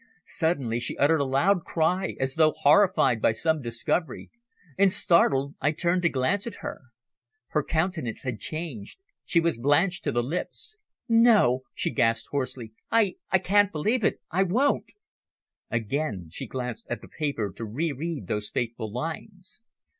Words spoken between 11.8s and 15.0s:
gasped hoarsely. "I I can't believe it I won't!"